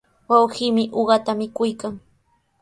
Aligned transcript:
Wawqiimi 0.29 0.83
uqata 1.01 1.31
mikuykan. 1.39 1.95